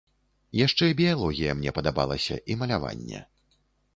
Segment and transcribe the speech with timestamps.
[0.59, 3.23] Яшчэ біялогія мне падабалася і маляванне.